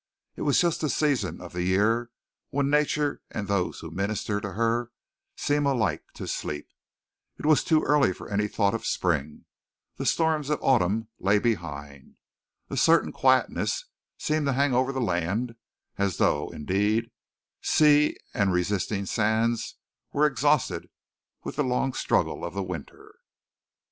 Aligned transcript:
It 0.35 0.41
was 0.41 0.59
just 0.59 0.81
the 0.81 0.89
season 0.89 1.39
of 1.41 1.53
the 1.53 1.61
year 1.61 2.09
when 2.49 2.71
nature 2.71 3.21
and 3.29 3.47
those 3.47 3.81
who 3.81 3.91
minister 3.91 4.41
to 4.41 4.53
her 4.53 4.91
seem 5.37 5.67
alike 5.67 6.03
to 6.15 6.27
sleep. 6.27 6.67
It 7.37 7.45
was 7.45 7.63
too 7.63 7.83
early 7.83 8.11
for 8.11 8.27
any 8.27 8.47
thought 8.47 8.73
of 8.73 8.83
spring; 8.83 9.45
the 9.97 10.07
storms 10.07 10.49
of 10.49 10.57
autumn 10.63 11.09
lay 11.19 11.37
behind. 11.37 12.15
A 12.71 12.77
certain 12.77 13.11
quietness 13.11 13.85
seemed 14.17 14.47
to 14.47 14.53
hang 14.53 14.73
over 14.73 14.91
the 14.91 14.99
land, 14.99 15.53
as 15.99 16.17
though, 16.17 16.49
indeed, 16.49 17.11
sea 17.61 18.17
and 18.33 18.51
resisting 18.51 19.05
sands 19.05 19.75
were 20.11 20.25
exhausted 20.25 20.89
with 21.43 21.57
the 21.57 21.63
long 21.63 21.93
struggle 21.93 22.43
of 22.43 22.55
the 22.55 22.63
winter. 22.63 23.13